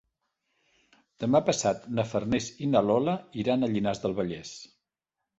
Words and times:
Demà 1.23 1.41
passat 1.49 1.83
na 1.99 2.05
Farners 2.13 2.47
i 2.67 2.69
na 2.71 2.81
Lola 2.85 3.13
iran 3.43 3.61
a 3.61 3.69
Llinars 3.75 4.01
del 4.07 4.17
Vallès. 4.21 4.55